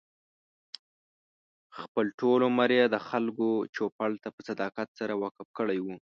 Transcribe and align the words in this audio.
خپل 1.77 2.05
ټول 2.19 2.39
عمر 2.47 2.69
یې 2.77 2.85
د 2.89 2.97
خلکو 3.09 3.49
چوپـړ 3.75 4.11
ته 4.23 4.29
په 4.35 4.41
صداقت 4.49 4.87
سره 4.99 5.13
وقف 5.23 5.47
کړی 5.59 5.79
و. 5.81 5.87